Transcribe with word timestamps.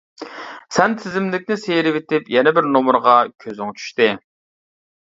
سەن 0.77 0.95
تىزىملىكنى 1.01 1.59
سىيرىۋېتىپ 1.65 2.33
يەنە 2.39 2.57
بىر 2.59 2.73
نومۇرغا 2.73 3.17
كۆزۈڭ 3.47 3.79
چۈشتى. 3.81 4.13